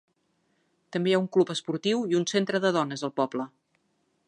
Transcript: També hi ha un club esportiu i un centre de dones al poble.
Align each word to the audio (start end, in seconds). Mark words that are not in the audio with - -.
També 0.95 1.11
hi 1.11 1.13
ha 1.17 1.19
un 1.23 1.27
club 1.37 1.51
esportiu 1.55 2.03
i 2.15 2.19
un 2.21 2.27
centre 2.33 2.63
de 2.65 2.75
dones 2.79 3.07
al 3.09 3.17
poble. 3.21 3.49